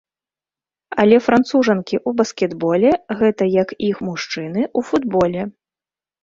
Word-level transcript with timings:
Але 1.01 1.17
францужанкі 1.25 1.95
ў 2.07 2.21
баскетболе, 2.21 2.91
гэта 3.19 3.43
як 3.63 3.69
іх 3.89 4.01
мужчыны 4.07 4.61
ў 4.77 4.79
футболе. 4.89 5.47